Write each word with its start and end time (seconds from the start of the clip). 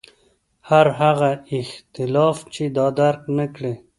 هر 0.69 0.87
هغه 1.01 1.31
اختلاف 1.59 2.37
چې 2.53 2.63
دا 2.77 2.87
درک 2.99 3.21
نکړي. 3.39 3.73